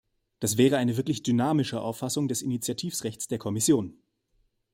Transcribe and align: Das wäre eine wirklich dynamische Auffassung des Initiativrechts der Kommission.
Das 0.39 0.57
wäre 0.57 0.77
eine 0.77 0.97
wirklich 0.97 1.21
dynamische 1.21 1.79
Auffassung 1.79 2.27
des 2.27 2.41
Initiativrechts 2.41 3.27
der 3.27 3.37
Kommission. 3.37 4.01